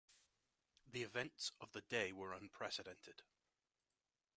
The 0.87 1.03
events 1.03 1.51
of 1.61 1.73
the 1.73 1.81
day 1.81 2.11
were 2.11 2.33
unprecedented. 2.33 3.21